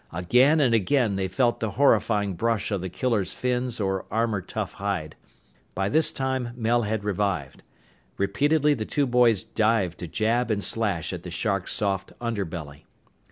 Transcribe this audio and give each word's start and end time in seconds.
Again 0.11 0.59
and 0.59 0.73
again 0.73 1.15
they 1.15 1.27
felt 1.27 1.59
the 1.59 1.73
horrifying 1.77 2.33
brush 2.33 2.71
of 2.71 2.81
the 2.81 2.89
killer's 2.89 3.33
fins 3.33 3.79
or 3.79 4.07
armor 4.09 4.41
tough 4.41 4.73
hide. 4.81 5.15
By 5.75 5.89
this 5.89 6.11
time, 6.11 6.53
Mel 6.55 6.81
had 6.81 7.03
revived. 7.03 7.61
Repeatedly 8.17 8.73
the 8.73 8.83
two 8.83 9.05
boys 9.05 9.43
dived 9.43 9.99
to 9.99 10.07
jab 10.07 10.49
and 10.49 10.63
slash 10.63 11.13
at 11.13 11.21
the 11.21 11.29
shark's 11.29 11.75
soft 11.75 12.13
underbelly. 12.19 12.87